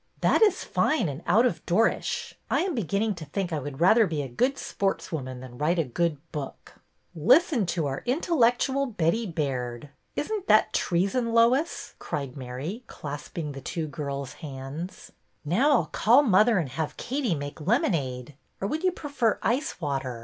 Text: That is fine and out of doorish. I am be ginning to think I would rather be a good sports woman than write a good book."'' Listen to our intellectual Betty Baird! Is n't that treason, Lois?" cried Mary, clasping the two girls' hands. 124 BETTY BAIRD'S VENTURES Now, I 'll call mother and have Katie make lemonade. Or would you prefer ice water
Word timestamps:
That 0.21 0.41
is 0.41 0.63
fine 0.63 1.07
and 1.07 1.21
out 1.27 1.45
of 1.45 1.63
doorish. 1.67 2.33
I 2.49 2.61
am 2.61 2.73
be 2.73 2.81
ginning 2.83 3.13
to 3.17 3.25
think 3.25 3.53
I 3.53 3.59
would 3.59 3.79
rather 3.79 4.07
be 4.07 4.23
a 4.23 4.27
good 4.27 4.57
sports 4.57 5.11
woman 5.11 5.41
than 5.41 5.59
write 5.59 5.77
a 5.77 5.83
good 5.83 6.17
book."'' 6.31 6.73
Listen 7.15 7.67
to 7.67 7.85
our 7.85 8.01
intellectual 8.07 8.87
Betty 8.87 9.27
Baird! 9.27 9.89
Is 10.15 10.27
n't 10.31 10.47
that 10.47 10.73
treason, 10.73 11.33
Lois?" 11.33 11.93
cried 11.99 12.35
Mary, 12.35 12.83
clasping 12.87 13.51
the 13.51 13.61
two 13.61 13.85
girls' 13.87 14.33
hands. 14.41 15.11
124 15.43 15.43
BETTY 15.43 15.51
BAIRD'S 15.51 15.53
VENTURES 15.53 15.59
Now, 15.61 15.69
I 15.69 15.79
'll 15.81 15.89
call 15.91 16.23
mother 16.53 16.57
and 16.57 16.69
have 16.69 16.97
Katie 16.97 17.35
make 17.35 17.61
lemonade. 17.61 18.35
Or 18.59 18.67
would 18.67 18.83
you 18.83 18.91
prefer 18.91 19.37
ice 19.43 19.79
water 19.79 20.19